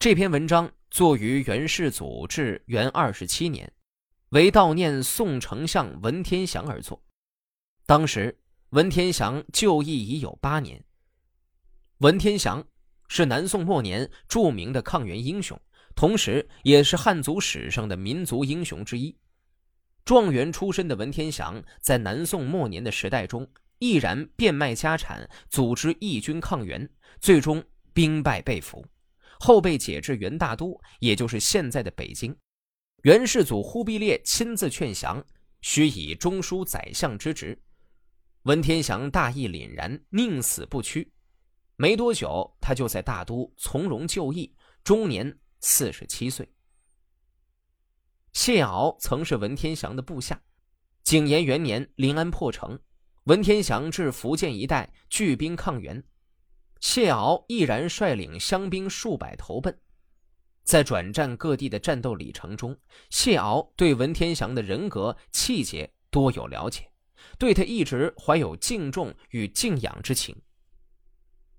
[0.00, 3.70] 这篇文章作于元世祖至元二十七年，
[4.30, 7.04] 为悼念宋丞相文天祥而作。
[7.84, 8.34] 当时
[8.70, 10.82] 文天祥就义已有八年。
[11.98, 12.66] 文天祥
[13.08, 15.60] 是南宋末年著名的抗元英雄，
[15.94, 19.14] 同时也是汉族史上的民族英雄之一。
[20.06, 23.46] 状元出身的文天祥，在南宋末年的时代中，
[23.78, 26.88] 毅然变卖家产，组织义军抗元，
[27.20, 27.62] 最终
[27.92, 28.82] 兵败被俘，
[29.40, 32.36] 后被解至元大都，也就是现在的北京。
[33.04, 35.24] 元世祖忽必烈亲自劝降，
[35.62, 37.58] 须以中书宰相之职。
[38.42, 41.10] 文天祥大义凛然，宁死不屈。
[41.76, 46.46] 没多久，他就在大都从容就义，终年四十七岁。
[48.34, 50.38] 谢敖曾是文天祥的部下。
[51.02, 52.78] 景延元年，临安破城，
[53.24, 56.04] 文天祥至福建一带聚兵抗元，
[56.80, 59.80] 谢敖毅然率领乡兵数百投奔。
[60.62, 62.78] 在转战各地的战斗里程中，
[63.10, 66.90] 谢敖对文天祥的人格气节多有了解，
[67.38, 70.42] 对他一直怀有敬重与敬仰之情。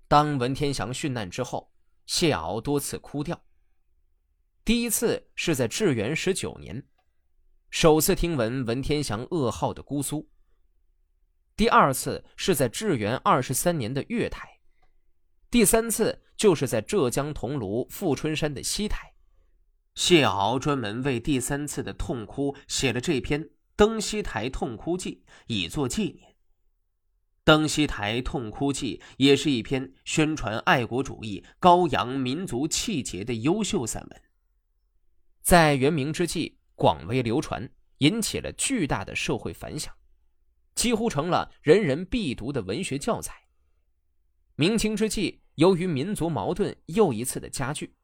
[0.08, 1.72] 当文天祥殉难之后，
[2.06, 3.44] 谢敖多次哭掉。
[4.64, 6.86] 第一次是在至元十九年，
[7.70, 10.28] 首次听闻文天祥噩耗的姑苏；
[11.56, 14.51] 第二次是在至元二十三年的月台；
[15.52, 19.12] 第三次就是在浙江桐庐富春山的西台。
[19.94, 23.44] 谢敖专门为第三次的痛哭写了这篇
[23.76, 26.30] 《登西台痛哭记》，以作纪念。
[27.44, 34.22] 《登西台痛哭记》也是一篇宣传爱国主义、高扬民族气节的优秀散文。
[35.42, 39.94] 在元明之际广为流传，引起了巨大的社会反响，
[40.74, 43.42] 几乎成了人人必读的文学教材。
[44.54, 47.94] 明清之际，由于民族矛盾又一次的加剧，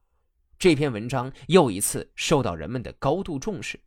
[0.59, 3.81] 这篇文章又一次受到人们的高度重视。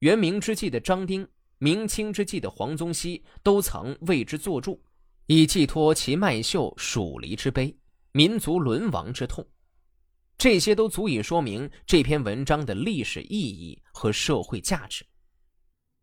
[0.00, 1.26] 元明之际的张丁，
[1.58, 4.82] 明清之际的黄宗羲都曾为之作注，
[5.26, 7.74] 以寄托其麦秀蜀离之悲、
[8.12, 9.46] 民族沦亡之痛。
[10.36, 15.06] 这些都足以说明这篇文章的历史意义和社会价值。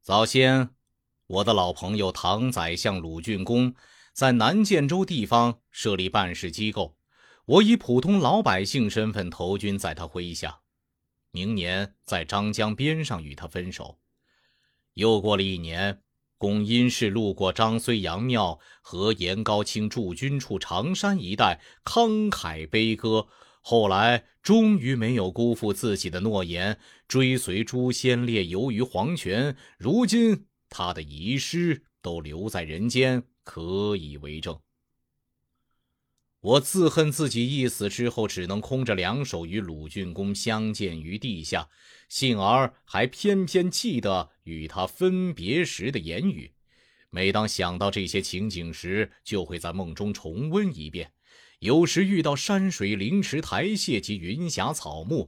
[0.01, 0.69] 早先，
[1.27, 3.75] 我的老朋友唐宰相鲁俊公
[4.13, 6.97] 在南建州地方设立办事机构，
[7.45, 10.59] 我以普通老百姓身份投军在他麾下，
[11.31, 13.99] 明年在张江边上与他分手。
[14.93, 16.01] 又过了一年，
[16.37, 23.27] 公因事路过张睢阳庙和颜高卿驻军处常山一带，慷慨悲歌。
[23.61, 29.55] 后来终于没有辜负自己的诺言，追随朱先烈游于黄泉。
[29.77, 34.59] 如今他的遗失都留在人间，可以为证。
[36.39, 41.67] 我自恨自己一死之后，只能空着两手与鲁郡公相见于地下，
[42.09, 46.53] 幸而还偏偏记得与他分别时的言语。
[47.09, 51.11] 每当想到这些情景时，就会在梦中重温一遍。
[51.57, 55.27] 有时遇到山水、灵池、台榭及云霞草木，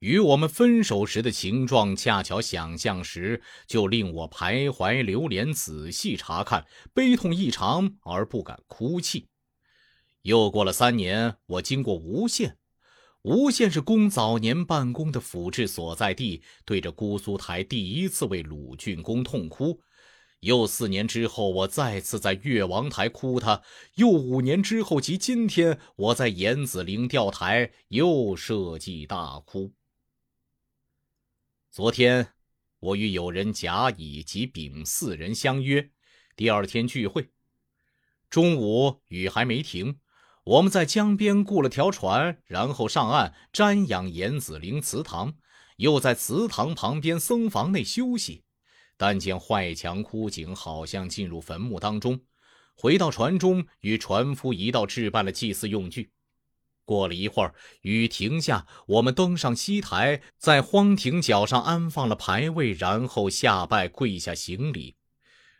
[0.00, 9.26] 与我们分手时的情状恰巧想象时，就令我徘徊流连，仔细查看，悲痛异常而不敢哭泣。
[10.22, 12.58] 又过了三年，我经过吴县，
[13.22, 19.80] 吴县是公早年办公的府治所在地，对着姑苏台第一次为鲁郡公痛哭。
[20.40, 23.60] 又四年之后，我再次在越王台哭他；
[23.96, 29.72] 又五年之后，即今天，我在严子陵钓台又设计大哭。
[31.70, 32.32] 昨天，
[32.80, 35.90] 我与友人甲乙及丙四人相约，
[36.34, 37.28] 第二天聚会。
[38.30, 40.00] 中午雨还没停，
[40.44, 45.36] 我们在江边雇了条船，然后上岸瞻仰严子陵祠堂，
[45.76, 48.44] 又在祠堂旁边僧房内休息。
[48.96, 52.22] 但见坏墙枯井，好像进入坟墓当中。
[52.74, 56.12] 回到船中，与船夫一道置办了祭祀用具。
[56.88, 64.96] 过了一会儿，雨停下，我们登上西台，在荒亭角上安放了牌位，然后下拜，跪下行礼。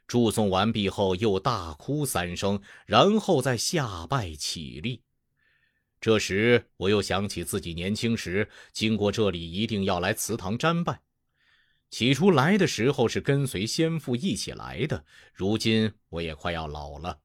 [0.07, 5.03] 祝颂完毕后，又大哭三声，然后再下拜起立。
[6.01, 11.03] 这时，我又想起自己年轻时经过这里，一定要来祠堂瞻拜。
[11.91, 15.05] 起初来的时候是跟随先父一起来的，
[15.35, 17.19] 如今我也快要老了，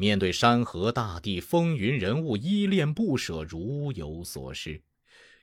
[0.00, 4.80] 面对山河大地、风云人物，依恋不舍，如有所失，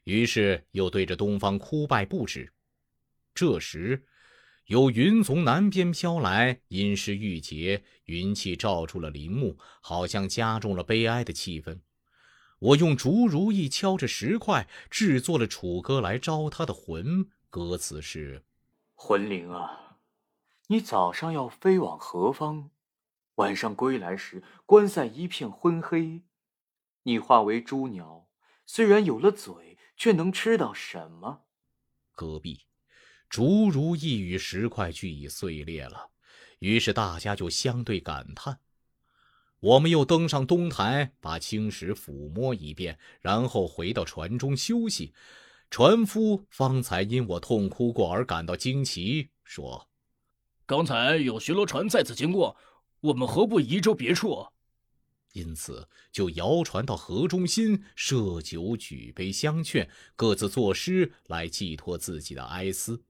[0.04, 2.52] 于是又对着东方哭拜不止。
[3.36, 4.08] 这时，
[4.66, 11.82] 有云从南边飘来，阴湿郁结，云气罩住了林木，好像加重了悲哀的气氛。
[12.58, 18.44] 我用竹如意敲着石块制作了楚歌来招他的魂，歌词是：
[18.96, 20.00] 魂灵啊，
[20.70, 22.72] 你早上要飞往何方？
[23.38, 26.24] 晚上归来时，关塞一片昏黑。
[27.04, 28.28] 你化为猪鸟，
[28.66, 31.44] 虽然有了嘴，却能吃到什么？
[32.16, 32.66] 戈壁，
[33.30, 36.10] 竹如意与石块俱已碎裂了，
[36.60, 38.60] 于是大家就相对感叹。
[39.60, 45.14] 我们又登上东台，把青石抚摸一遍，然后回到船中休息。
[45.70, 49.90] 船夫方才因我痛哭过而感到惊奇，说
[50.66, 52.56] ：“刚才有巡逻船再次经过，
[53.02, 54.48] 我们何不移舟别处？”
[55.34, 63.04] 因此，就摇船到河中心，设酒举杯相劝，各自作诗来寄托自己的哀思。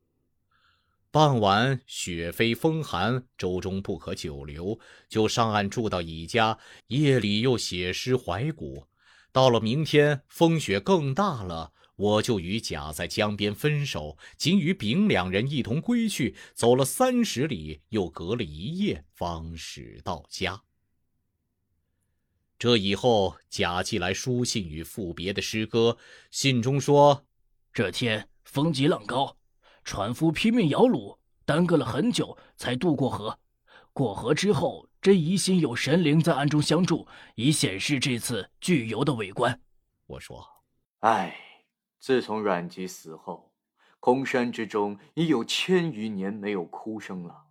[1.10, 6.60] 傍晚，雪飞风寒，舟中不可久留，就上岸住到乙家。
[6.88, 8.88] 夜里又写诗怀古。
[9.32, 16.36] 到了明天，风雪更大了，我就与甲在江边分手，仅与丙两人一同归去。
[16.54, 20.64] 走了三十里，又隔了一夜，方始到家。
[22.60, 25.98] 这以后，甲寄来书信与赋别的诗歌。
[26.32, 27.26] 信中说
[27.74, 29.36] ：“这天风急浪高，
[29.84, 33.40] 船夫拼命摇橹，耽搁了很久才渡过河。
[33.92, 39.60] 过河之后，真疑心有神灵在暗中相助，以显示这次巨游的伟观。”
[40.06, 40.48] 我说
[41.02, 41.36] ：“唉，
[42.00, 43.54] 自从阮籍死后，
[44.00, 47.46] 空山之中已有千余年没有哭声了。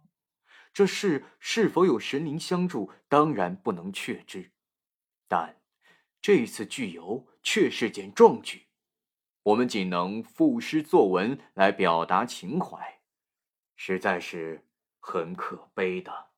[0.72, 4.52] 这事是否有神灵相助，当然不能确知。”
[5.28, 5.60] 但
[6.20, 8.66] 这次聚游却是件壮举，
[9.42, 13.00] 我们仅能赋诗作文来表达情怀，
[13.74, 14.66] 实在是
[15.00, 16.28] 很可悲的。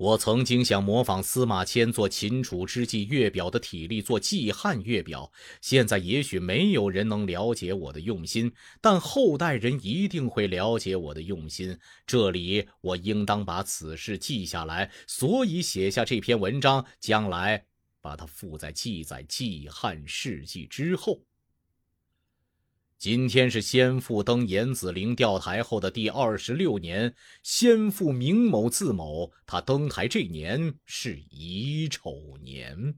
[0.00, 5.30] 我曾经想模仿司马迁做秦楚之际月表的体力做季汉月表，
[5.60, 8.50] 现在也许没有人能了解我的用心，
[8.80, 11.78] 但后代人一定会了解我的用心。
[12.06, 17.66] 这里我应当把此事记下来，所以写下这篇文章，将来。
[18.00, 21.20] 把它附在记载季汉事迹之后。
[23.00, 32.96] 今天是先父登严子陵钓台后的第二十六年，先父明某字某，他登台这年是乙丑年。